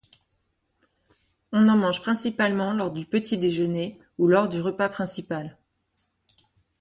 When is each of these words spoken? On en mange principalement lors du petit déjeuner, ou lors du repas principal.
On 1.51 1.67
en 1.69 1.77
mange 1.77 2.01
principalement 2.01 2.73
lors 2.73 2.89
du 2.89 3.05
petit 3.05 3.37
déjeuner, 3.37 3.99
ou 4.17 4.25
lors 4.25 4.49
du 4.49 4.59
repas 4.59 4.89
principal. 4.89 5.59